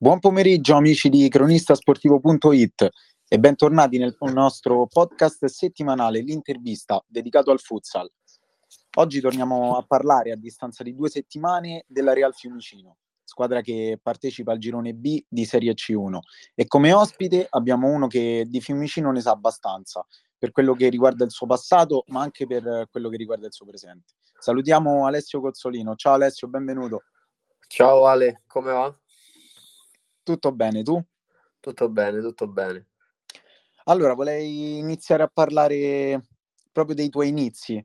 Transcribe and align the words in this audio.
Buon 0.00 0.20
pomeriggio 0.20 0.76
amici 0.76 1.08
di 1.08 1.28
cronistasportivo.it 1.28 2.88
e 3.26 3.38
bentornati 3.40 3.98
nel 3.98 4.16
nostro 4.32 4.86
podcast 4.86 5.46
settimanale, 5.46 6.20
l'intervista 6.20 7.04
dedicato 7.04 7.50
al 7.50 7.58
futsal. 7.58 8.08
Oggi 8.98 9.20
torniamo 9.20 9.76
a 9.76 9.82
parlare 9.82 10.30
a 10.30 10.36
distanza 10.36 10.84
di 10.84 10.94
due 10.94 11.08
settimane 11.08 11.84
della 11.88 12.12
Real 12.12 12.32
Fiumicino, 12.32 12.98
squadra 13.24 13.60
che 13.60 13.98
partecipa 14.00 14.52
al 14.52 14.58
girone 14.58 14.94
B 14.94 15.20
di 15.28 15.44
Serie 15.44 15.72
C1 15.72 16.18
e 16.54 16.68
come 16.68 16.92
ospite 16.92 17.48
abbiamo 17.50 17.88
uno 17.88 18.06
che 18.06 18.44
di 18.46 18.60
Fiumicino 18.60 19.10
ne 19.10 19.20
sa 19.20 19.32
abbastanza 19.32 20.06
per 20.38 20.52
quello 20.52 20.74
che 20.74 20.90
riguarda 20.90 21.24
il 21.24 21.32
suo 21.32 21.48
passato 21.48 22.04
ma 22.10 22.20
anche 22.20 22.46
per 22.46 22.86
quello 22.88 23.08
che 23.08 23.16
riguarda 23.16 23.46
il 23.46 23.52
suo 23.52 23.66
presente. 23.66 24.14
Salutiamo 24.38 25.06
Alessio 25.06 25.40
Cozzolino. 25.40 25.96
Ciao 25.96 26.12
Alessio, 26.14 26.46
benvenuto. 26.46 27.02
Ciao 27.66 28.06
Ale, 28.06 28.44
come 28.46 28.70
va? 28.70 28.96
Tutto 30.28 30.52
bene, 30.52 30.82
tu? 30.82 31.02
Tutto 31.58 31.88
bene, 31.88 32.20
tutto 32.20 32.46
bene. 32.48 32.88
Allora, 33.84 34.12
volevo 34.12 34.44
iniziare 34.44 35.22
a 35.22 35.30
parlare 35.32 36.26
proprio 36.70 36.94
dei 36.94 37.08
tuoi 37.08 37.28
inizi, 37.28 37.82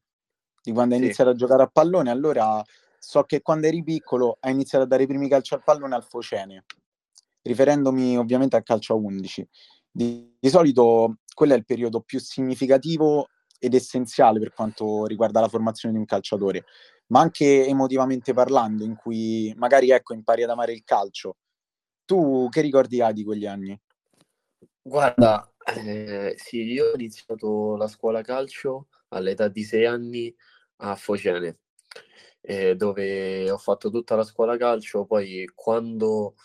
di 0.62 0.74
quando 0.74 0.94
hai 0.94 1.00
sì. 1.00 1.06
iniziato 1.06 1.30
a 1.30 1.36
giocare 1.36 1.64
a 1.64 1.68
pallone. 1.68 2.12
Allora, 2.12 2.62
so 3.00 3.24
che 3.24 3.42
quando 3.42 3.68
eri 3.68 3.82
piccolo 3.82 4.40
hai 4.42 4.52
iniziato 4.52 4.84
a 4.84 4.88
dare 4.88 5.04
i 5.04 5.08
primi 5.08 5.30
calci 5.30 5.54
al 5.54 5.64
pallone 5.64 5.96
al 5.96 6.04
Focene, 6.04 6.66
riferendomi 7.44 8.18
ovviamente 8.18 8.58
al 8.58 8.64
calcio 8.64 8.92
a 8.92 8.98
11. 8.98 9.48
Di, 9.90 10.36
di 10.38 10.50
solito 10.50 11.20
quello 11.34 11.54
è 11.54 11.58
il 11.58 11.64
periodo 11.64 12.02
più 12.02 12.20
significativo 12.20 13.30
ed 13.58 13.74
essenziale 13.74 14.40
per 14.40 14.52
quanto 14.52 15.06
riguarda 15.06 15.40
la 15.40 15.48
formazione 15.48 15.94
di 15.94 16.00
un 16.02 16.06
calciatore, 16.06 16.66
ma 17.08 17.22
anche 17.22 17.66
emotivamente 17.66 18.34
parlando, 18.34 18.84
in 18.84 18.98
cui 18.98 19.54
magari 19.56 19.92
ecco, 19.92 20.14
impari 20.14 20.44
ad 20.44 20.50
amare 20.50 20.74
il 20.74 20.84
calcio 20.84 21.38
tu 22.06 22.48
che 22.50 22.62
ricordi 22.62 23.02
hai 23.02 23.14
di 23.14 23.24
quegli 23.24 23.46
anni? 23.46 23.80
Guarda, 24.82 25.50
eh, 25.78 26.34
sì, 26.38 26.62
io 26.64 26.92
ho 26.92 26.94
iniziato 26.96 27.76
la 27.78 27.88
scuola 27.88 28.22
calcio 28.22 28.88
all'età 29.10 29.48
di 29.48 29.64
sei 29.64 29.86
anni 29.86 30.34
a 30.78 30.96
Focene, 30.96 31.60
eh, 32.42 32.76
dove 32.76 33.50
ho 33.50 33.58
fatto 33.58 33.90
tutta 33.90 34.16
la 34.16 34.24
scuola 34.24 34.58
calcio, 34.58 35.06
poi 35.06 35.50
quando, 35.56 36.36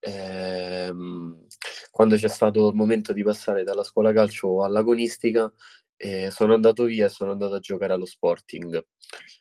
ehm, 0.00 1.46
quando 1.90 2.16
c'è 2.16 2.28
stato 2.28 2.68
il 2.68 2.74
momento 2.74 3.12
di 3.12 3.22
passare 3.24 3.64
dalla 3.64 3.82
scuola 3.84 4.12
calcio 4.12 4.62
all'agonistica, 4.64 5.52
eh, 5.96 6.30
sono 6.30 6.54
andato 6.54 6.84
via 6.84 7.06
e 7.06 7.08
sono 7.08 7.32
andato 7.32 7.54
a 7.54 7.58
giocare 7.60 7.92
allo 7.92 8.06
Sporting, 8.06 8.86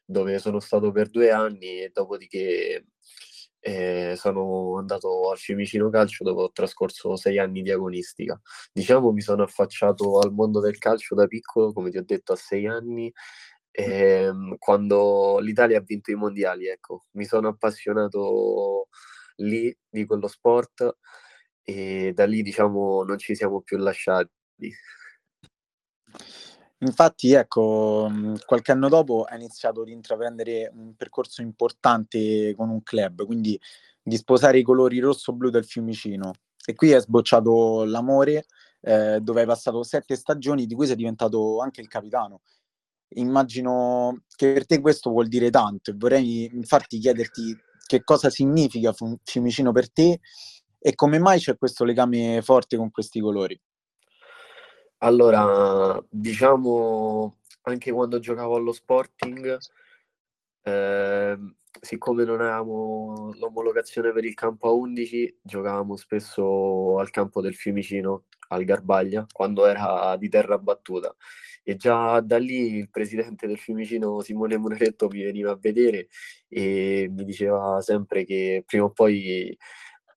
dove 0.05 0.39
sono 0.39 0.59
stato 0.59 0.91
per 0.91 1.09
due 1.09 1.31
anni 1.31 1.81
e 1.83 1.91
dopodiché 1.93 2.87
e 3.59 4.13
sono 4.17 4.77
andato 4.77 5.29
al 5.31 5.37
Fiumicino 5.37 5.89
Calcio 5.89 6.23
dopo 6.23 6.41
ho 6.43 6.51
trascorso 6.51 7.15
sei 7.17 7.39
anni 7.39 7.61
di 7.61 7.71
agonistica. 7.71 8.39
Diciamo 8.73 9.11
mi 9.11 9.21
sono 9.21 9.43
affacciato 9.43 10.19
al 10.19 10.31
mondo 10.33 10.59
del 10.61 10.77
calcio 10.77 11.15
da 11.15 11.27
piccolo, 11.27 11.73
come 11.73 11.89
ti 11.91 11.97
ho 11.97 12.03
detto, 12.05 12.33
a 12.33 12.35
sei 12.37 12.67
anni, 12.67 13.11
e, 13.71 13.83
ehm, 13.83 14.57
quando 14.57 15.39
l'Italia 15.39 15.77
ha 15.79 15.81
vinto 15.81 16.11
i 16.11 16.15
mondiali, 16.15 16.67
ecco, 16.67 17.05
mi 17.11 17.25
sono 17.25 17.49
appassionato 17.49 18.87
lì 19.37 19.75
di 19.89 20.05
quello 20.05 20.27
sport 20.27 20.97
e 21.63 22.11
da 22.13 22.25
lì 22.25 22.41
diciamo 22.41 23.03
non 23.03 23.17
ci 23.19 23.35
siamo 23.35 23.61
più 23.61 23.77
lasciati. 23.77 24.31
Infatti, 26.81 27.33
ecco, 27.33 28.07
mhmm, 28.09 28.37
qualche 28.45 28.71
anno 28.71 28.87
dopo 28.87 29.23
ha 29.23 29.35
iniziato 29.35 29.81
ad 29.81 29.89
intraprendere 29.89 30.71
un 30.73 30.95
percorso 30.95 31.41
importante 31.41 32.53
con 32.55 32.69
un 32.69 32.81
club, 32.83 33.25
quindi 33.25 33.59
di 34.01 34.15
sposare 34.15 34.59
i 34.59 34.63
colori 34.63 34.99
rosso-blu 34.99 35.49
del 35.49 35.65
Fiumicino. 35.65 36.31
E 36.65 36.75
qui 36.75 36.91
è 36.91 36.99
sbocciato 37.01 37.83
l'amore, 37.83 38.45
eh, 38.81 39.19
dove 39.21 39.41
hai 39.41 39.45
passato 39.47 39.83
sette 39.83 40.15
stagioni, 40.15 40.65
di 40.65 40.73
cui 40.75 40.87
sei 40.87 40.95
diventato 40.95 41.59
anche 41.59 41.81
il 41.81 41.87
capitano. 41.89 42.41
Immagino 43.15 44.23
che 44.35 44.53
per 44.53 44.65
te 44.65 44.79
questo 44.79 45.09
vuol 45.09 45.27
dire 45.27 45.49
tanto 45.49 45.91
e 45.91 45.95
vorrei 45.97 46.45
infatti 46.53 46.99
chiederti 46.99 47.57
che 47.87 48.03
cosa 48.03 48.29
significa 48.29 48.93
Fiumicino 49.23 49.71
per 49.73 49.91
te 49.91 50.19
e 50.79 50.95
come 50.95 51.19
mai 51.19 51.39
c'è 51.39 51.57
questo 51.57 51.83
legame 51.85 52.41
forte 52.43 52.77
con 52.77 52.91
questi 52.91 53.19
colori. 53.19 53.59
Allora, 55.01 56.03
diciamo, 56.09 57.37
anche 57.63 57.91
quando 57.91 58.19
giocavo 58.19 58.55
allo 58.55 58.73
Sporting, 58.73 59.57
eh, 60.63 61.37
siccome 61.81 62.25
non 62.25 62.41
avevamo 62.41 63.31
l'omologazione 63.39 64.11
per 64.11 64.25
il 64.25 64.33
campo 64.33 64.67
a 64.67 64.71
11, 64.73 65.39
giocavamo 65.41 65.95
spesso 65.95 66.99
al 66.99 67.11
campo 67.11 67.39
del 67.41 67.55
Fiumicino, 67.55 68.25
al 68.49 68.65
Garbaglia, 68.65 69.25
quando 69.31 69.65
era 69.65 70.17
di 70.17 70.27
terra 70.27 70.57
battuta. 70.57 71.15
E 71.63 71.75
già 71.77 72.19
da 72.19 72.37
lì 72.37 72.75
il 72.77 72.89
presidente 72.89 73.47
del 73.47 73.57
Fiumicino, 73.57 74.19
Simone 74.21 74.57
Muneretto, 74.57 75.07
mi 75.07 75.23
veniva 75.23 75.51
a 75.51 75.57
vedere 75.59 76.09
e 76.49 77.07
mi 77.09 77.23
diceva 77.23 77.79
sempre 77.81 78.25
che 78.25 78.63
prima 78.65 78.85
o 78.85 78.91
poi 78.91 79.57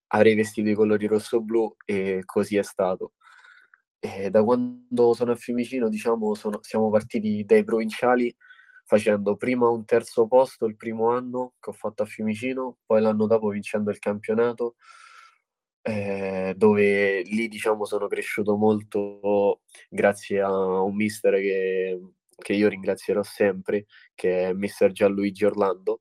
avrei 0.08 0.34
vestito 0.34 0.68
i 0.70 0.74
colori 0.74 1.06
rosso-blu 1.06 1.76
e 1.84 2.22
così 2.24 2.56
è 2.56 2.62
stato. 2.62 3.12
E 4.04 4.30
da 4.30 4.42
quando 4.42 5.14
sono 5.14 5.30
a 5.30 5.36
Fiumicino, 5.36 5.88
diciamo, 5.88 6.34
sono, 6.34 6.58
siamo 6.62 6.90
partiti 6.90 7.44
dai 7.44 7.62
provinciali 7.62 8.34
facendo 8.84 9.36
prima 9.36 9.68
un 9.68 9.84
terzo 9.84 10.26
posto 10.26 10.66
il 10.66 10.76
primo 10.76 11.10
anno 11.10 11.54
che 11.60 11.70
ho 11.70 11.72
fatto 11.72 12.02
a 12.02 12.06
Fiumicino, 12.06 12.78
poi 12.84 13.00
l'anno 13.00 13.26
dopo 13.28 13.48
vincendo 13.50 13.90
il 13.92 14.00
campionato, 14.00 14.74
eh, 15.82 16.54
dove 16.56 17.22
lì 17.22 17.46
diciamo 17.46 17.84
sono 17.84 18.08
cresciuto 18.08 18.56
molto 18.56 19.60
grazie 19.88 20.40
a 20.40 20.50
un 20.82 20.96
mister 20.96 21.34
che, 21.34 22.00
che 22.36 22.52
io 22.54 22.68
ringrazierò 22.68 23.22
sempre, 23.22 23.86
che 24.16 24.48
è 24.48 24.52
mister 24.52 24.90
Gianluigi 24.90 25.44
Orlando, 25.44 26.00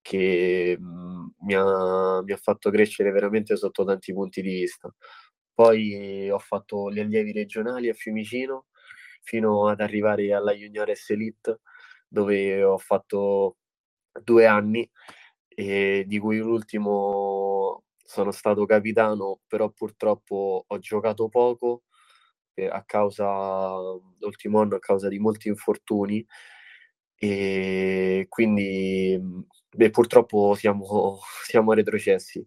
che 0.00 0.78
mh, 0.78 0.84
mm, 0.84 1.26
mi, 1.40 1.54
ha, 1.54 2.22
mi 2.22 2.32
ha 2.32 2.36
fatto 2.38 2.70
crescere 2.70 3.10
veramente 3.10 3.54
sotto 3.56 3.84
tanti 3.84 4.14
punti 4.14 4.40
di 4.40 4.48
vista 4.48 4.90
poi 5.58 6.30
ho 6.30 6.38
fatto 6.38 6.88
gli 6.92 7.00
allievi 7.00 7.32
regionali 7.32 7.88
a 7.88 7.94
Fiumicino 7.94 8.66
fino 9.22 9.66
ad 9.68 9.80
arrivare 9.80 10.32
alla 10.32 10.52
Juniores 10.54 11.10
Elite 11.10 11.60
dove 12.08 12.62
ho 12.62 12.78
fatto 12.78 13.56
due 14.22 14.46
anni 14.46 14.88
e 15.48 16.04
di 16.06 16.18
cui 16.20 16.38
l'ultimo 16.38 17.82
sono 18.04 18.30
stato 18.30 18.64
capitano, 18.66 19.40
però 19.48 19.68
purtroppo 19.70 20.64
ho 20.66 20.78
giocato 20.78 21.28
poco 21.28 21.82
a 22.70 22.82
causa, 22.84 23.24
l'ultimo 24.20 24.60
anno 24.60 24.76
a 24.76 24.80
causa 24.80 25.08
di 25.08 25.18
molti 25.18 25.48
infortuni 25.48 26.24
e 27.20 28.26
quindi 28.28 29.18
beh, 29.76 29.90
purtroppo 29.90 30.54
siamo, 30.54 31.18
siamo 31.44 31.72
retrocessi. 31.72 32.44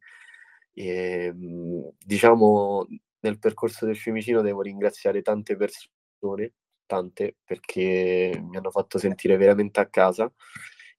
E, 0.74 1.26
ehm, 1.26 1.92
diciamo, 2.04 2.88
nel 3.22 3.40
percorso 3.40 3.86
del 3.86 3.98
Fiumicino 3.98 4.42
devo 4.42 4.62
ringraziare 4.62 5.22
tante 5.22 5.56
persone, 5.56 6.54
tante, 6.86 7.38
perché 7.44 8.40
mi 8.42 8.58
hanno 8.58 8.72
fatto 8.72 8.98
sentire 8.98 9.38
veramente 9.38 9.80
a 9.80 9.88
casa. 9.88 10.32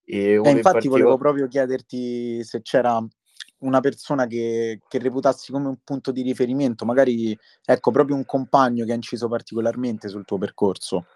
E, 0.04 0.32
eh, 0.32 0.34
infatti 0.34 0.56
in 0.56 0.60
particolare... 0.62 1.02
volevo 1.02 1.18
proprio 1.18 1.48
chiederti 1.48 2.42
se 2.44 2.62
c'era 2.62 3.04
una 3.58 3.80
persona 3.80 4.26
che, 4.26 4.80
che, 4.88 4.98
reputassi 4.98 5.52
come 5.52 5.68
un 5.68 5.78
punto 5.84 6.10
di 6.10 6.22
riferimento, 6.22 6.84
magari 6.84 7.36
ecco 7.64 7.90
proprio 7.90 8.16
un 8.16 8.24
compagno 8.24 8.84
che 8.84 8.92
ha 8.92 8.96
inciso 8.96 9.28
particolarmente 9.28 10.08
sul 10.08 10.24
tuo 10.24 10.38
percorso. 10.38 11.06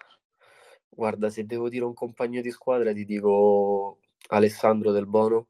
Guarda, 0.89 1.29
se 1.29 1.45
devo 1.45 1.69
dire 1.69 1.83
un 1.83 1.93
compagno 1.93 2.41
di 2.41 2.49
squadra, 2.49 2.93
ti 2.93 3.05
dico 3.05 3.99
Alessandro 4.29 4.91
Del 4.91 5.05
Bono, 5.05 5.49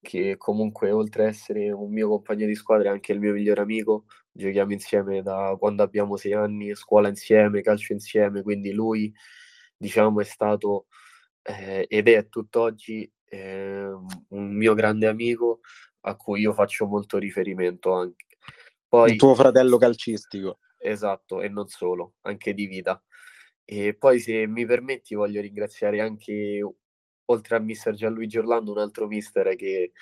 che 0.00 0.36
comunque 0.36 0.90
oltre 0.90 1.24
a 1.24 1.28
essere 1.28 1.70
un 1.70 1.92
mio 1.92 2.08
compagno 2.08 2.46
di 2.46 2.54
squadra 2.54 2.88
è 2.88 2.92
anche 2.92 3.12
il 3.12 3.20
mio 3.20 3.32
migliore 3.32 3.60
amico, 3.60 4.06
giochiamo 4.32 4.72
insieme 4.72 5.22
da 5.22 5.54
quando 5.58 5.82
abbiamo 5.82 6.16
sei 6.16 6.32
anni, 6.32 6.74
scuola 6.74 7.08
insieme, 7.08 7.60
calcio 7.60 7.92
insieme, 7.92 8.42
quindi 8.42 8.72
lui 8.72 9.12
diciamo 9.76 10.20
è 10.20 10.24
stato 10.24 10.86
eh, 11.42 11.86
ed 11.88 12.08
è 12.08 12.28
tutt'oggi 12.28 13.10
eh, 13.26 13.86
un 14.28 14.54
mio 14.54 14.74
grande 14.74 15.06
amico 15.06 15.60
a 16.02 16.16
cui 16.16 16.40
io 16.40 16.52
faccio 16.52 16.86
molto 16.86 17.18
riferimento 17.18 17.92
anche. 17.92 18.26
Poi, 18.88 19.12
il 19.12 19.16
tuo 19.16 19.34
fratello 19.34 19.76
calcistico. 19.76 20.58
Esatto, 20.78 21.42
e 21.42 21.48
non 21.48 21.68
solo, 21.68 22.14
anche 22.22 22.54
di 22.54 22.66
vita. 22.66 23.02
E 23.64 23.94
poi 23.94 24.18
se 24.18 24.46
mi 24.46 24.66
permetti 24.66 25.14
voglio 25.14 25.40
ringraziare 25.40 26.00
anche 26.00 26.60
oltre 27.32 27.56
a 27.56 27.60
mister 27.60 27.94
Gianluigi 27.94 28.38
Orlando, 28.38 28.72
un 28.72 28.78
altro 28.78 29.06
mister 29.06 29.54
che, 29.56 29.92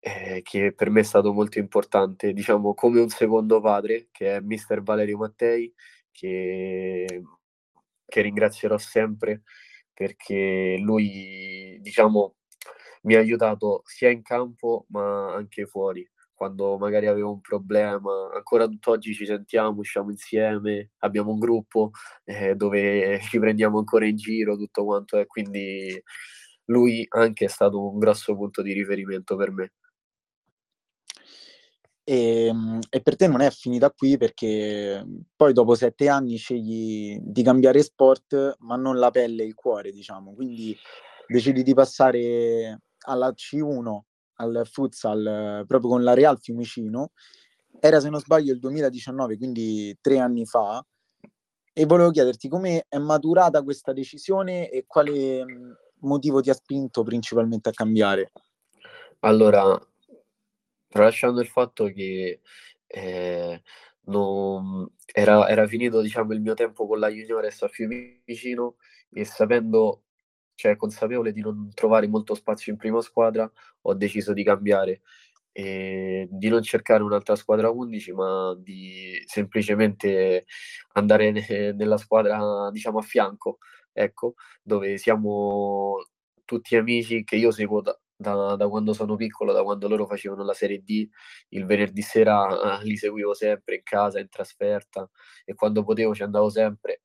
eh, 0.00 0.40
che 0.42 0.72
per 0.74 0.90
me 0.90 1.00
è 1.00 1.04
stato 1.04 1.32
molto 1.32 1.58
importante, 1.58 2.32
diciamo 2.32 2.74
come 2.74 3.00
un 3.00 3.08
secondo 3.08 3.60
padre, 3.60 4.08
che 4.12 4.36
è 4.36 4.40
mister 4.40 4.82
Valerio 4.82 5.18
Mattei, 5.18 5.72
che, 6.10 7.22
che 8.06 8.20
ringrazierò 8.20 8.78
sempre 8.78 9.42
perché 9.94 10.76
lui, 10.80 11.78
diciamo, 11.80 12.36
mi 13.02 13.14
ha 13.14 13.18
aiutato 13.20 13.82
sia 13.84 14.10
in 14.10 14.22
campo 14.22 14.86
ma 14.90 15.34
anche 15.34 15.66
fuori. 15.66 16.06
quando 16.42 16.76
magari 16.76 17.06
avevo 17.06 17.30
un 17.32 17.40
problema, 17.40 18.10
ancora 18.34 18.66
tutt'oggi 18.66 19.14
ci 19.14 19.24
sentiamo, 19.26 19.78
usciamo 19.78 20.10
insieme, 20.10 20.90
abbiamo 20.98 21.30
un 21.30 21.38
gruppo 21.38 21.92
eh, 22.24 22.56
dove 22.56 23.20
ci 23.30 23.38
prendiamo 23.38 23.78
ancora 23.78 24.06
in 24.06 24.16
giro, 24.16 24.56
tutto 24.56 24.84
quanto 24.84 25.18
è, 25.18 25.26
quindi 25.26 26.02
lui 26.66 27.06
anche 27.10 27.46
è 27.46 27.48
stato 27.48 27.90
un 27.90 27.98
grosso 27.98 28.34
punto 28.34 28.62
di 28.62 28.72
riferimento 28.72 29.36
per 29.36 29.50
me. 29.50 29.72
E, 32.04 32.46
ehm, 32.46 32.80
e, 32.90 33.00
per 33.00 33.16
te 33.16 33.28
non 33.28 33.40
è 33.40 33.50
finita 33.50 33.90
qui 33.90 34.16
perché 34.16 35.04
poi 35.36 35.52
dopo 35.52 35.74
sette 35.74 36.08
anni 36.08 36.36
scegli 36.36 37.18
di 37.20 37.42
cambiare 37.42 37.82
sport, 37.82 38.56
ma 38.60 38.76
non 38.76 38.98
la 38.98 39.10
pelle 39.10 39.42
e 39.42 39.46
il 39.46 39.54
cuore, 39.54 39.92
diciamo. 39.92 40.34
Quindi 40.34 40.76
decidi 41.26 41.62
di 41.62 41.74
passare 41.74 42.80
alla 43.06 43.32
C1 43.32 44.00
al 44.36 44.62
futsal 44.70 45.64
proprio 45.66 45.90
con 45.90 46.02
la 46.02 46.14
Real 46.14 46.38
Fiumicino. 46.40 47.12
Era, 47.80 48.00
se 48.00 48.10
non 48.10 48.20
sbaglio, 48.20 48.52
il 48.52 48.58
2019, 48.58 49.36
quindi 49.36 49.96
tre 50.00 50.18
anni 50.18 50.44
fa. 50.46 50.84
E 51.74 51.86
volevo 51.86 52.10
chiederti 52.10 52.48
come 52.48 52.84
è 52.88 52.98
maturata 52.98 53.62
questa 53.62 53.92
decisione 53.92 54.68
e 54.68 54.84
quale 54.86 55.44
motivo 56.02 56.40
ti 56.40 56.50
ha 56.50 56.54
spinto 56.54 57.02
principalmente 57.02 57.68
a 57.68 57.72
cambiare? 57.72 58.32
Allora, 59.20 59.78
tralasciando 60.88 61.40
il 61.40 61.48
fatto 61.48 61.86
che 61.86 62.40
eh, 62.86 63.62
non, 64.04 64.88
era, 65.06 65.48
era, 65.48 65.66
finito 65.66 66.00
diciamo, 66.00 66.32
il 66.32 66.40
mio 66.40 66.54
tempo 66.54 66.86
con 66.86 66.98
la 66.98 67.08
Juniores 67.08 67.62
a 67.62 67.68
Fiumicino 67.68 68.76
e 69.10 69.24
sapendo 69.24 70.04
cioè 70.54 70.76
consapevole 70.76 71.32
di 71.32 71.40
non 71.40 71.70
trovare 71.74 72.06
molto 72.06 72.34
spazio 72.34 72.72
in 72.72 72.78
prima 72.78 73.00
squadra, 73.00 73.50
ho 73.82 73.94
deciso 73.94 74.32
di 74.32 74.44
cambiare 74.44 75.00
e 75.50 76.28
di 76.30 76.48
non 76.48 76.62
cercare 76.62 77.02
un'altra 77.02 77.36
squadra 77.36 77.70
11, 77.70 78.12
ma 78.12 78.54
di 78.58 79.22
semplicemente 79.26 80.46
andare 80.92 81.30
ne- 81.30 81.72
nella 81.72 81.96
squadra, 81.98 82.70
diciamo, 82.70 82.98
a 82.98 83.02
fianco, 83.02 83.58
ecco, 83.92 84.34
dove 84.62 84.98
siamo 84.98 85.96
tutti 86.44 86.76
amici 86.76 87.24
che 87.24 87.36
io 87.36 87.50
seguo 87.50 87.80
da, 87.80 87.98
da, 88.16 88.56
da, 88.56 88.68
quando 88.68 88.92
sono 88.92 89.16
piccolo, 89.16 89.52
da 89.52 89.62
quando 89.62 89.88
loro 89.88 90.06
facevano 90.06 90.44
la 90.44 90.54
Serie 90.54 90.82
D, 90.82 91.08
il 91.50 91.64
venerdì 91.66 92.02
sera 92.02 92.80
eh, 92.80 92.84
li 92.84 92.96
seguivo 92.96 93.34
sempre 93.34 93.76
in 93.76 93.82
casa, 93.82 94.20
in 94.20 94.28
trasferta 94.28 95.08
e 95.44 95.54
quando 95.54 95.82
potevo 95.84 96.14
ci 96.14 96.22
andavo 96.22 96.48
sempre. 96.50 97.00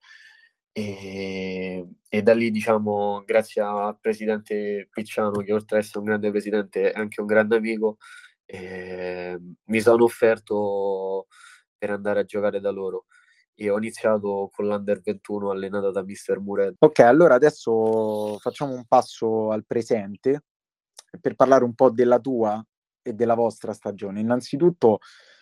E, 0.71 1.87
e, 2.07 2.21
da 2.21 2.33
lì, 2.35 2.51
diciamo, 2.51 3.23
grazie 3.25 3.61
al 3.63 3.97
presidente 3.99 4.87
Picciano, 4.91 5.41
che 5.41 5.51
oltre 5.51 5.77
ad 5.77 5.83
essere 5.83 5.99
un 5.99 6.05
grande 6.05 6.29
presidente 6.29 6.91
è 6.91 6.99
anche 6.99 7.19
un 7.19 7.25
grande 7.25 7.55
amico, 7.55 7.97
eh, 8.45 9.39
mi 9.65 9.79
sono 9.81 10.03
offerto 10.03 11.27
per 11.77 11.89
andare 11.91 12.19
a 12.21 12.23
giocare 12.25 12.59
da 12.59 12.69
loro. 12.71 13.05
E 13.59 13.71
ho 13.71 13.77
iniziato 13.77 14.51
con 14.53 14.67
l'Under 14.67 15.01
21 15.01 15.49
allenata 15.49 15.89
da 15.89 16.03
Mister 16.03 16.39
Muret. 16.39 16.75
Ok, 16.77 16.99
allora 16.99 17.33
adesso 17.33 18.37
facciamo 18.37 18.73
un 18.73 18.85
passo 18.85 19.49
al 19.49 19.65
presente 19.65 20.43
per 21.19 21.33
parlare 21.33 21.63
un 21.63 21.73
po' 21.73 21.89
della 21.89 22.19
tua 22.19 22.63
e 23.01 23.13
della 23.13 23.33
vostra 23.33 23.73
stagione. 23.73 24.19
Innanzitutto, 24.19 24.99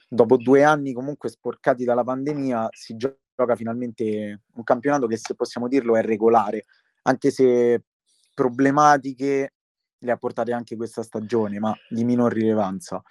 dopo 0.07 0.37
due 0.37 0.63
anni 0.63 0.93
comunque 0.93 1.27
sporcati 1.27 1.83
dalla 1.83 2.05
pandemia, 2.05 2.69
si 2.71 2.95
gioca 2.95 3.55
finalmente 3.57 4.43
un 4.53 4.63
campionato 4.63 5.07
che, 5.07 5.17
se 5.17 5.35
possiamo 5.35 5.67
dirlo, 5.67 5.97
è 5.97 6.01
regolare, 6.01 6.65
anche 7.01 7.31
se 7.31 7.83
problematiche 8.33 9.53
le 9.97 10.11
ha 10.11 10.17
portate 10.17 10.53
anche 10.53 10.77
questa 10.77 11.03
stagione, 11.03 11.59
ma 11.59 11.75
di 11.89 12.05
minor 12.05 12.31
rilevanza. 12.31 13.01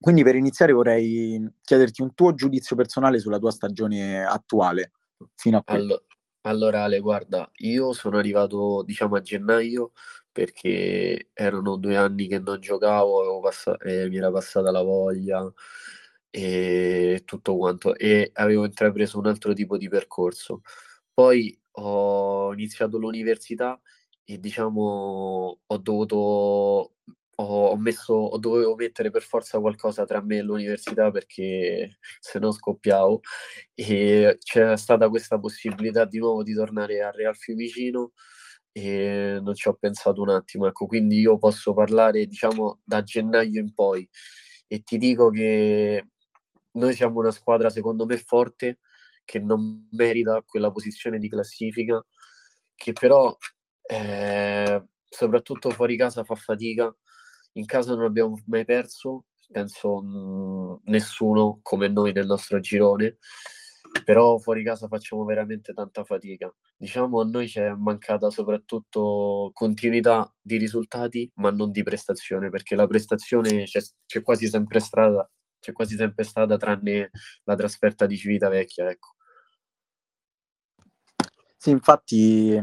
Quindi 0.00 0.22
per 0.22 0.36
iniziare 0.36 0.72
vorrei 0.72 1.44
chiederti 1.62 2.02
un 2.02 2.14
tuo 2.14 2.34
giudizio 2.34 2.76
personale 2.76 3.18
sulla 3.18 3.38
tua 3.38 3.50
stagione 3.50 4.24
attuale, 4.24 4.92
fino 5.34 5.58
a 5.58 5.62
qui. 5.62 5.76
Allora, 5.76 6.02
allora 6.42 6.82
Ale, 6.84 7.00
guarda, 7.00 7.50
io 7.56 7.92
sono 7.92 8.18
arrivato 8.18 8.82
diciamo 8.84 9.16
a 9.16 9.20
gennaio 9.20 9.92
perché 10.30 11.30
erano 11.32 11.76
due 11.76 11.96
anni 11.96 12.28
che 12.28 12.38
non 12.38 12.60
giocavo, 12.60 13.40
pass- 13.40 13.74
eh, 13.84 14.08
mi 14.08 14.18
era 14.18 14.30
passata 14.30 14.70
la 14.70 14.82
voglia, 14.82 15.52
e 16.30 17.22
tutto 17.24 17.56
quanto 17.56 17.94
e 17.96 18.30
avevo 18.34 18.64
intrapreso 18.64 19.18
un 19.18 19.26
altro 19.26 19.52
tipo 19.52 19.76
di 19.76 19.88
percorso. 19.88 20.62
Poi 21.12 21.58
ho 21.72 22.52
iniziato 22.52 22.98
l'università 22.98 23.80
e 24.24 24.38
diciamo 24.38 25.60
ho 25.66 25.78
dovuto 25.78 26.92
ho, 27.40 27.76
messo 27.76 28.14
ho 28.14 28.38
dovevo 28.38 28.74
mettere 28.74 29.10
per 29.10 29.22
forza 29.22 29.60
qualcosa 29.60 30.04
tra 30.04 30.22
me 30.22 30.38
e 30.38 30.42
l'università 30.42 31.10
perché 31.10 31.98
se 32.20 32.38
no 32.38 32.50
scoppiavo 32.52 33.20
e 33.74 34.38
c'è 34.42 34.76
stata 34.76 35.08
questa 35.08 35.38
possibilità 35.38 36.04
di 36.04 36.18
nuovo 36.18 36.42
di 36.42 36.54
tornare 36.54 37.02
a 37.02 37.10
Real 37.10 37.36
Fiumicino 37.36 38.12
e 38.72 39.38
non 39.42 39.54
ci 39.54 39.68
ho 39.68 39.74
pensato 39.74 40.20
un 40.22 40.30
attimo 40.30 40.66
ecco 40.66 40.86
quindi 40.86 41.18
io 41.20 41.38
posso 41.38 41.74
parlare 41.74 42.26
diciamo 42.26 42.80
da 42.84 43.02
gennaio 43.02 43.60
in 43.60 43.72
poi 43.74 44.08
e 44.66 44.82
ti 44.82 44.98
dico 44.98 45.30
che 45.30 46.06
noi 46.72 46.94
siamo 46.94 47.20
una 47.20 47.30
squadra 47.30 47.70
secondo 47.70 48.04
me 48.06 48.16
forte 48.18 48.78
che 49.28 49.40
non 49.40 49.88
merita 49.92 50.42
quella 50.46 50.70
posizione 50.70 51.18
di 51.18 51.28
classifica, 51.28 52.02
che 52.74 52.92
però 52.94 53.36
eh, 53.82 54.82
soprattutto 55.04 55.70
fuori 55.70 55.98
casa 55.98 56.24
fa 56.24 56.34
fatica. 56.34 56.94
In 57.52 57.64
casa 57.66 57.94
non 57.94 58.04
abbiamo 58.04 58.38
mai 58.46 58.64
perso, 58.64 59.24
penso 59.50 60.00
mh, 60.02 60.80
nessuno 60.90 61.58
come 61.62 61.88
noi 61.88 62.12
nel 62.12 62.26
nostro 62.26 62.60
girone, 62.60 63.18
però 64.04 64.38
fuori 64.38 64.62
casa 64.62 64.86
facciamo 64.88 65.24
veramente 65.24 65.72
tanta 65.72 66.04
fatica. 66.04 66.52
Diciamo 66.76 67.20
a 67.20 67.24
noi 67.24 67.46
c'è 67.48 67.70
mancata 67.74 68.30
soprattutto 68.30 69.50
continuità 69.54 70.32
di 70.40 70.56
risultati, 70.58 71.30
ma 71.36 71.50
non 71.50 71.70
di 71.72 71.82
prestazione, 71.82 72.50
perché 72.50 72.74
la 72.76 72.86
prestazione 72.86 73.64
c'è, 73.64 73.80
c'è 74.06 74.22
quasi 74.22 74.48
sempre 74.48 74.80
stata 74.80 75.28
c'è 75.60 75.72
quasi 75.72 75.96
sempre 75.96 76.22
stata, 76.22 76.56
tranne 76.56 77.10
la 77.42 77.56
trasferta 77.56 78.06
di 78.06 78.16
Civitavecchia, 78.16 78.88
ecco. 78.90 79.14
Sì, 81.60 81.70
infatti, 81.70 82.56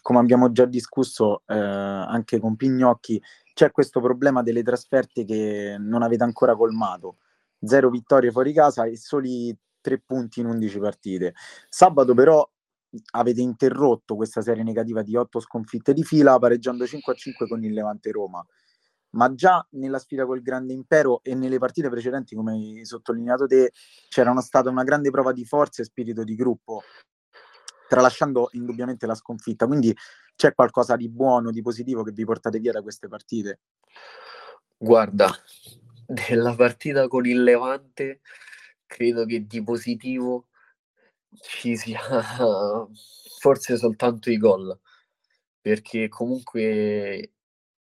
come 0.00 0.18
abbiamo 0.18 0.50
già 0.52 0.64
discusso 0.64 1.42
eh, 1.46 1.54
anche 1.54 2.40
con 2.40 2.56
Pignocchi, 2.56 3.22
c'è 3.52 3.70
questo 3.70 4.00
problema 4.00 4.40
delle 4.42 4.62
trasferte 4.62 5.24
che 5.26 5.76
non 5.78 6.02
avete 6.02 6.22
ancora 6.24 6.56
colmato. 6.56 7.18
Zero 7.60 7.90
vittorie 7.90 8.30
fuori 8.30 8.54
casa 8.54 8.84
e 8.84 8.96
soli 8.96 9.54
tre 9.82 9.98
punti 10.00 10.40
in 10.40 10.46
11 10.46 10.78
partite. 10.78 11.34
Sabato 11.68 12.14
però 12.14 12.48
avete 13.12 13.42
interrotto 13.42 14.16
questa 14.16 14.40
serie 14.40 14.62
negativa 14.62 15.02
di 15.02 15.14
otto 15.14 15.40
sconfitte 15.40 15.92
di 15.92 16.02
fila 16.02 16.38
pareggiando 16.38 16.86
5 16.86 17.12
a 17.12 17.16
5 17.16 17.46
con 17.46 17.62
il 17.62 17.74
Levante 17.74 18.10
Roma 18.10 18.42
ma 19.10 19.32
già 19.34 19.66
nella 19.72 19.98
sfida 19.98 20.26
col 20.26 20.42
grande 20.42 20.72
impero 20.72 21.20
e 21.22 21.34
nelle 21.34 21.58
partite 21.58 21.88
precedenti, 21.88 22.34
come 22.34 22.52
hai 22.52 22.84
sottolineato 22.84 23.46
te, 23.46 23.72
c'era 24.08 24.38
stata 24.40 24.68
una 24.68 24.84
grande 24.84 25.10
prova 25.10 25.32
di 25.32 25.44
forza 25.44 25.80
e 25.82 25.86
spirito 25.86 26.24
di 26.24 26.34
gruppo, 26.34 26.82
tralasciando 27.88 28.50
indubbiamente 28.52 29.06
la 29.06 29.14
sconfitta. 29.14 29.66
Quindi 29.66 29.96
c'è 30.36 30.54
qualcosa 30.54 30.94
di 30.94 31.08
buono, 31.08 31.50
di 31.50 31.62
positivo 31.62 32.04
che 32.04 32.12
vi 32.12 32.24
portate 32.24 32.60
via 32.60 32.72
da 32.72 32.82
queste 32.82 33.08
partite? 33.08 33.60
Guarda, 34.76 35.28
nella 36.28 36.54
partita 36.54 37.08
con 37.08 37.26
il 37.26 37.42
Levante 37.42 38.20
credo 38.86 39.24
che 39.26 39.46
di 39.46 39.62
positivo 39.62 40.46
ci 41.40 41.76
sia 41.76 42.00
forse 43.40 43.76
soltanto 43.76 44.30
i 44.30 44.38
gol, 44.38 44.78
perché 45.60 46.08
comunque 46.08 47.32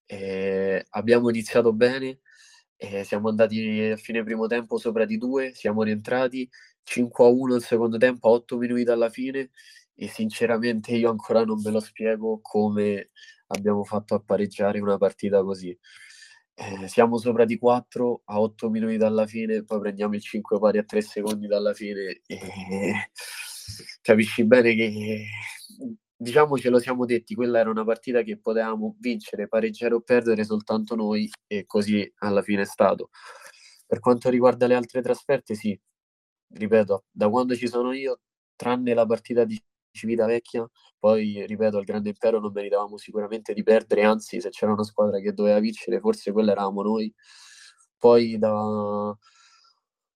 eh, 0.05 0.85
abbiamo 0.89 1.29
iniziato 1.29 1.73
bene, 1.73 2.19
eh, 2.77 3.03
siamo 3.03 3.29
andati 3.29 3.89
a 3.91 3.97
fine 3.97 4.23
primo 4.23 4.47
tempo 4.47 4.77
sopra 4.77 5.05
di 5.05 5.17
due, 5.17 5.53
siamo 5.53 5.83
rientrati 5.83 6.49
5 6.83 7.25
a 7.25 7.27
1 7.27 7.55
il 7.55 7.63
secondo 7.63 7.97
tempo 7.97 8.29
a 8.29 8.31
8 8.31 8.57
minuti 8.57 8.83
dalla 8.83 9.09
fine 9.09 9.49
e 9.99 10.07
sinceramente 10.07 10.95
io 10.95 11.09
ancora 11.09 11.43
non 11.43 11.59
me 11.59 11.71
lo 11.71 11.79
spiego 11.79 12.39
come 12.41 13.09
abbiamo 13.47 13.83
fatto 13.83 14.13
a 14.13 14.19
pareggiare 14.19 14.79
una 14.79 14.97
partita 14.97 15.43
così. 15.43 15.75
Eh, 16.53 16.87
siamo 16.87 17.17
sopra 17.17 17.45
di 17.45 17.57
4 17.57 18.21
a 18.25 18.39
8 18.39 18.69
minuti 18.69 18.97
dalla 18.97 19.25
fine, 19.25 19.63
poi 19.63 19.79
prendiamo 19.79 20.15
il 20.15 20.21
5 20.21 20.59
pari 20.59 20.77
a 20.79 20.83
3 20.83 21.01
secondi 21.01 21.47
dalla 21.47 21.73
fine 21.73 22.21
e 22.25 22.39
capisci 24.01 24.43
bene 24.45 24.75
che 24.75 25.25
diciamo 26.15 26.57
ce 26.57 26.69
lo 26.69 26.79
siamo 26.79 27.05
detti, 27.05 27.35
quella 27.35 27.59
era 27.59 27.69
una 27.69 27.83
partita 27.83 28.21
che 28.21 28.37
potevamo 28.39 28.95
vincere, 28.99 29.47
pareggiare 29.47 29.93
o 29.95 30.01
perdere 30.01 30.43
soltanto 30.43 30.95
noi 30.95 31.29
e 31.47 31.65
così 31.65 32.11
alla 32.19 32.41
fine 32.41 32.63
è 32.63 32.65
stato. 32.65 33.09
Per 33.85 33.99
quanto 33.99 34.29
riguarda 34.29 34.67
le 34.67 34.75
altre 34.75 35.01
trasferte, 35.01 35.55
sì, 35.55 35.79
ripeto, 36.53 37.05
da 37.11 37.29
quando 37.29 37.55
ci 37.55 37.67
sono 37.67 37.93
io, 37.93 38.21
tranne 38.55 38.93
la 38.93 39.05
partita 39.05 39.45
di 39.45 39.59
Civitavecchia, 39.97 40.67
poi 40.99 41.45
ripeto, 41.45 41.77
al 41.77 41.83
Grande 41.83 42.09
Impero 42.09 42.39
non 42.39 42.51
meritavamo 42.53 42.97
sicuramente 42.97 43.53
di 43.53 43.63
perdere, 43.63 44.03
anzi 44.03 44.39
se 44.41 44.49
c'era 44.49 44.73
una 44.73 44.83
squadra 44.83 45.19
che 45.19 45.33
doveva 45.33 45.59
vincere, 45.59 45.99
forse 45.99 46.31
quella 46.31 46.51
eravamo 46.53 46.81
noi, 46.83 47.13
poi 47.97 48.37
da, 48.37 49.17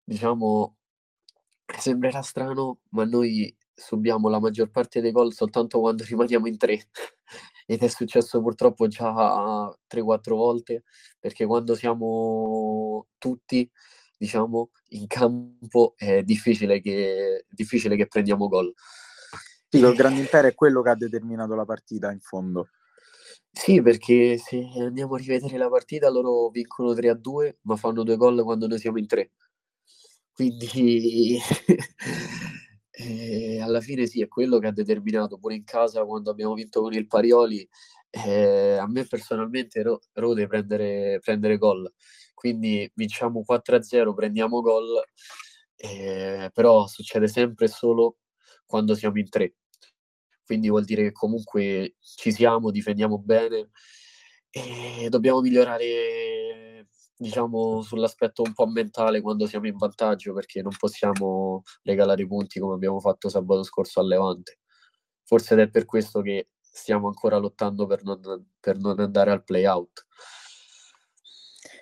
diciamo, 0.03 0.75
sembrerà 1.79 2.21
strano, 2.21 2.79
ma 2.89 3.05
noi 3.05 3.55
subiamo 3.73 4.29
la 4.29 4.39
maggior 4.39 4.69
parte 4.69 5.01
dei 5.01 5.11
gol 5.11 5.33
soltanto 5.33 5.79
quando 5.79 6.03
rimaniamo 6.07 6.47
in 6.47 6.57
tre. 6.57 6.87
Ed 7.65 7.81
è 7.83 7.87
successo 7.87 8.41
purtroppo 8.41 8.87
già 8.87 9.73
3-4 9.87 10.35
volte, 10.35 10.83
perché 11.19 11.45
quando 11.45 11.75
siamo 11.75 13.07
tutti, 13.17 13.69
diciamo, 14.17 14.71
in 14.89 15.07
campo 15.07 15.93
è 15.95 16.21
difficile 16.23 16.81
che, 16.81 17.45
difficile 17.49 17.95
che 17.95 18.07
prendiamo 18.07 18.47
gol. 18.49 18.73
Sì, 19.73 19.77
il 19.79 19.93
grande 19.95 20.19
impero 20.19 20.47
è 20.49 20.53
quello 20.53 20.81
che 20.81 20.89
ha 20.89 20.95
determinato 20.95 21.55
la 21.55 21.63
partita 21.65 22.11
in 22.11 22.19
fondo. 22.19 22.67
Sì, 23.51 23.81
perché 23.81 24.37
se 24.37 24.69
andiamo 24.79 25.15
a 25.15 25.17
rivedere 25.17 25.57
la 25.57 25.69
partita, 25.69 26.09
loro 26.09 26.49
vincono 26.49 26.93
3 26.93 27.09
a 27.09 27.13
2, 27.15 27.59
ma 27.61 27.77
fanno 27.77 28.03
due 28.03 28.17
gol 28.17 28.43
quando 28.43 28.67
noi 28.67 28.79
siamo 28.79 28.97
in 28.97 29.07
tre. 29.07 29.31
Quindi 30.33 31.39
eh, 32.91 33.59
alla 33.61 33.81
fine 33.81 34.05
sì, 34.07 34.21
è 34.21 34.27
quello 34.27 34.59
che 34.59 34.67
ha 34.67 34.71
determinato 34.71 35.37
pure 35.37 35.55
in 35.55 35.63
casa 35.63 36.03
quando 36.05 36.31
abbiamo 36.31 36.53
vinto 36.53 36.81
con 36.81 36.93
il 36.93 37.07
Parioli. 37.07 37.67
Eh, 38.09 38.77
a 38.77 38.87
me 38.87 39.05
personalmente 39.05 39.81
ro- 39.83 40.01
rode 40.13 40.47
prendere, 40.47 41.19
prendere 41.23 41.57
gol. 41.57 41.91
Quindi 42.33 42.89
vinciamo 42.95 43.43
4-0, 43.43 44.13
prendiamo 44.13 44.61
gol, 44.61 45.01
eh, 45.75 46.49
però 46.53 46.87
succede 46.87 47.27
sempre 47.27 47.67
solo 47.67 48.17
quando 48.65 48.95
siamo 48.95 49.19
in 49.19 49.29
tre 49.29 49.53
quindi 50.51 50.67
vuol 50.67 50.83
dire 50.83 51.03
che 51.03 51.11
comunque 51.13 51.95
ci 52.01 52.33
siamo, 52.33 52.71
difendiamo 52.71 53.17
bene 53.17 53.69
e 54.49 55.07
dobbiamo 55.07 55.39
migliorare 55.39 56.89
diciamo 57.15 57.81
sull'aspetto 57.81 58.41
un 58.41 58.51
po' 58.51 58.65
mentale 58.65 59.21
quando 59.21 59.47
siamo 59.47 59.67
in 59.67 59.77
vantaggio 59.77 60.33
perché 60.33 60.61
non 60.61 60.73
possiamo 60.77 61.63
regalare 61.83 62.27
punti 62.27 62.59
come 62.59 62.73
abbiamo 62.73 62.99
fatto 62.99 63.29
sabato 63.29 63.63
scorso 63.63 64.01
a 64.01 64.03
Levante. 64.03 64.59
Forse 65.23 65.53
ed 65.53 65.61
è 65.61 65.69
per 65.69 65.85
questo 65.85 66.19
che 66.19 66.49
stiamo 66.59 67.07
ancora 67.07 67.37
lottando 67.37 67.85
per 67.85 68.03
non, 68.03 68.19
per 68.59 68.77
non 68.77 68.99
andare 68.99 69.31
al 69.31 69.45
play 69.45 69.65
out. 69.65 70.05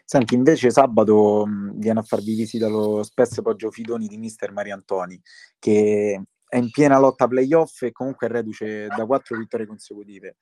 Senti, 0.05 0.35
invece 0.35 0.69
sabato 0.69 1.43
mh, 1.43 1.79
viene 1.79 2.01
a 2.01 2.03
farvi 2.03 2.35
visita 2.35 2.67
lo 2.67 3.01
Spezia 3.01 3.41
Poggio 3.41 3.71
Fidoni 3.71 4.05
di 4.07 4.17
mister 4.17 4.51
Mariantoni, 4.51 5.19
che 5.57 6.21
è 6.49 6.57
in 6.57 6.71
piena 6.71 6.97
lotta 6.97 7.27
playoff 7.27 7.83
e 7.83 7.91
comunque 7.91 8.27
è 8.27 8.31
reduce 8.31 8.87
da 8.87 9.05
quattro 9.05 9.37
vittorie 9.37 9.67
consecutive. 9.67 10.37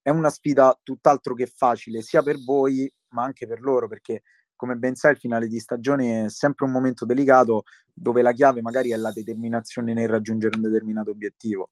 È 0.00 0.08
una 0.08 0.30
sfida 0.30 0.78
tutt'altro 0.82 1.34
che 1.34 1.46
facile, 1.46 2.02
sia 2.02 2.22
per 2.22 2.36
voi, 2.42 2.90
ma 3.08 3.24
anche 3.24 3.48
per 3.48 3.60
loro, 3.60 3.88
perché 3.88 4.22
come 4.54 4.76
ben 4.76 4.94
sai 4.94 5.12
il 5.12 5.18
finale 5.18 5.48
di 5.48 5.58
stagione 5.58 6.26
è 6.26 6.28
sempre 6.28 6.66
un 6.66 6.70
momento 6.70 7.04
delicato 7.04 7.64
dove 7.92 8.22
la 8.22 8.32
chiave 8.32 8.62
magari 8.62 8.90
è 8.90 8.96
la 8.96 9.10
determinazione 9.10 9.92
nel 9.92 10.08
raggiungere 10.08 10.56
un 10.56 10.62
determinato 10.62 11.10
obiettivo. 11.10 11.70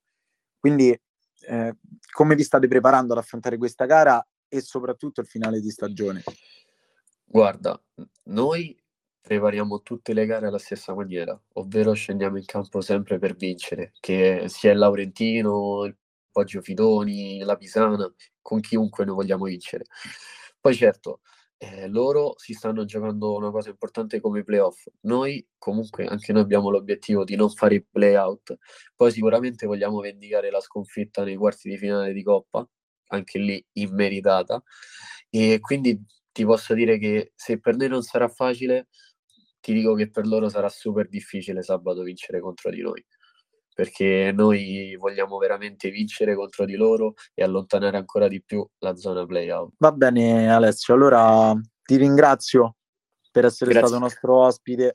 Quindi 0.59 0.99
eh, 1.47 1.77
come 2.11 2.35
vi 2.35 2.43
state 2.43 2.67
preparando 2.67 3.13
ad 3.13 3.21
affrontare 3.21 3.59
questa 3.59 3.85
gara 3.85 4.27
e 4.49 4.61
soprattutto 4.61 5.21
il 5.21 5.27
finale 5.27 5.61
di 5.61 5.71
stagione? 5.71 6.25
Guarda, 7.25 7.81
noi 8.25 8.78
prepariamo 9.29 9.83
tutte 9.83 10.15
le 10.15 10.25
gare 10.25 10.47
alla 10.47 10.57
stessa 10.59 10.95
maniera, 10.95 11.39
ovvero 11.55 11.93
scendiamo 11.93 12.39
in 12.39 12.47
campo 12.47 12.81
sempre 12.81 13.19
per 13.19 13.37
vincere, 13.37 13.93
che 14.01 14.45
sia 14.47 14.73
il 14.73 14.79
Laurentino, 14.79 15.85
il 15.85 15.95
Poggio 16.33 16.63
Fidoni, 16.63 17.41
la 17.41 17.57
Pisana, 17.59 18.11
con 18.41 18.61
chiunque 18.61 19.05
noi 19.05 19.17
vogliamo 19.17 19.45
vincere. 19.45 19.85
Poi 20.59 20.75
certo, 20.75 21.21
eh, 21.59 21.89
loro 21.89 22.39
si 22.39 22.55
stanno 22.55 22.87
giocando 22.87 23.35
una 23.35 23.51
cosa 23.51 23.69
importante 23.69 24.19
come 24.19 24.39
i 24.39 24.45
playoff. 24.45 24.87
Noi 25.01 25.47
comunque 25.59 26.07
anche 26.07 26.33
noi 26.33 26.41
abbiamo 26.41 26.71
l'obiettivo 26.71 27.25
di 27.25 27.37
non 27.37 27.51
fare 27.51 27.75
i 27.75 27.85
playout. 27.85 28.57
Poi 28.97 29.13
sicuramente 29.13 29.67
vogliamo 29.67 30.01
vendicare 30.01 30.51
la 30.51 30.61
sconfitta 30.61 31.23
nei 31.23 31.37
quarti 31.37 31.69
di 31.69 31.77
finale 31.77 32.15
di 32.15 32.23
Coppa, 32.23 32.67
anche 33.09 33.39
lì 33.39 33.63
immeritata. 33.73 34.63
E 35.29 35.59
quindi 35.61 36.03
ti 36.33 36.45
posso 36.45 36.73
dire 36.73 36.99
che 36.99 37.33
se 37.35 37.59
per 37.59 37.77
noi 37.77 37.89
non 37.89 38.03
sarà 38.03 38.29
facile, 38.29 38.87
ti 39.61 39.73
dico 39.73 39.95
che 39.95 40.11
per 40.11 40.27
loro 40.27 40.49
sarà 40.49 40.69
super 40.69 41.09
difficile 41.09 41.63
sabato 41.63 42.03
vincere 42.03 42.41
contro 42.41 42.71
di 42.71 42.81
noi 42.81 43.05
perché 43.79 44.33
noi 44.35 44.97
vogliamo 44.99 45.39
veramente 45.39 45.91
vincere 45.91 46.35
contro 46.35 46.65
di 46.65 46.75
loro 46.75 47.15
e 47.33 47.45
allontanare 47.45 47.97
ancora 47.97 48.27
di 48.27 48.43
più 48.43 48.69
la 48.79 48.97
zona 48.97 49.25
playout. 49.25 49.75
Va 49.79 49.93
bene 49.93 50.53
Alessio, 50.53 50.95
allora 50.95 51.55
ti 51.85 51.95
ringrazio 51.95 52.75
per 53.31 53.45
essere 53.45 53.71
Grazie. 53.71 53.87
stato 53.87 54.03
nostro 54.03 54.37
ospite 54.37 54.95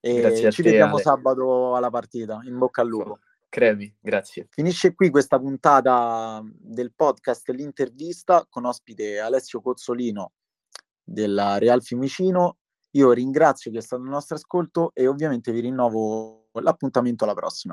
e 0.00 0.20
Grazie 0.20 0.50
ci 0.50 0.62
te, 0.64 0.70
vediamo 0.70 0.94
Ale. 0.94 1.02
sabato 1.04 1.76
alla 1.76 1.88
partita. 1.88 2.40
In 2.42 2.58
bocca 2.58 2.82
al 2.82 2.88
lupo. 2.88 3.20
Crepi, 3.48 3.96
grazie. 4.00 4.48
Finisce 4.50 4.92
qui 4.92 5.08
questa 5.08 5.38
puntata 5.38 6.42
del 6.44 6.92
podcast 6.96 7.48
L'intervista 7.50 8.44
con 8.50 8.64
ospite 8.64 9.20
Alessio 9.20 9.60
Cozzolino 9.60 10.32
della 11.00 11.58
Real 11.58 11.80
Fiumicino 11.80 12.56
io 12.96 13.12
ringrazio 13.12 13.70
chi 13.70 13.76
è 13.76 13.80
stato 13.80 14.02
il 14.02 14.08
nostro 14.08 14.36
ascolto 14.36 14.90
e 14.94 15.06
ovviamente 15.06 15.52
vi 15.52 15.60
rinnovo 15.60 16.48
l'appuntamento 16.60 17.24
alla 17.24 17.34
prossima. 17.34 17.72